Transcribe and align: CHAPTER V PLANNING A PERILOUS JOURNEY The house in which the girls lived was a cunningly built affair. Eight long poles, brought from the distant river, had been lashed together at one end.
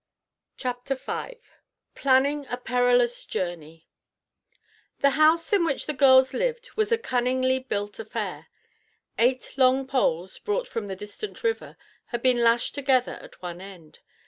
CHAPTER 0.57 0.95
V 0.95 1.37
PLANNING 1.93 2.47
A 2.49 2.57
PERILOUS 2.57 3.23
JOURNEY 3.27 3.85
The 5.01 5.11
house 5.11 5.53
in 5.53 5.63
which 5.63 5.85
the 5.85 5.93
girls 5.93 6.33
lived 6.33 6.71
was 6.75 6.91
a 6.91 6.97
cunningly 6.97 7.59
built 7.59 7.99
affair. 7.99 8.47
Eight 9.19 9.53
long 9.57 9.85
poles, 9.85 10.39
brought 10.39 10.67
from 10.67 10.87
the 10.87 10.95
distant 10.95 11.43
river, 11.43 11.77
had 12.05 12.23
been 12.23 12.43
lashed 12.43 12.73
together 12.73 13.19
at 13.21 13.43
one 13.43 13.61
end. 13.61 13.99